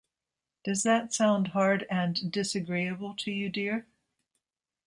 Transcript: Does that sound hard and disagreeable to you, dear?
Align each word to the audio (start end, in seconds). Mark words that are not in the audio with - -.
Does 0.63 0.81
that 0.81 1.13
sound 1.13 1.49
hard 1.49 1.85
and 1.87 2.31
disagreeable 2.31 3.13
to 3.17 3.29
you, 3.31 3.49
dear? 3.49 3.85